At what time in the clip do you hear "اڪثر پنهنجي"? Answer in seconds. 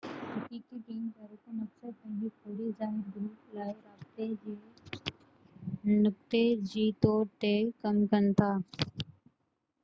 1.65-2.31